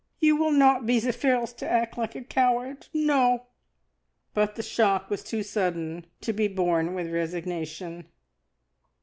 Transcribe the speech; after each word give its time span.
You 0.19 0.35
will 0.35 0.49
not 0.51 0.87
be 0.87 0.99
the 0.99 1.13
first 1.13 1.59
to 1.59 1.69
act 1.69 1.95
like 1.95 2.15
a 2.15 2.23
coward. 2.23 2.87
No!" 2.91 3.45
But 4.33 4.55
the 4.55 4.63
shock 4.63 5.11
was 5.11 5.23
too 5.23 5.43
sudden 5.43 6.07
to 6.21 6.33
be 6.33 6.47
borne 6.47 6.95
with 6.95 7.13
resignation. 7.13 8.07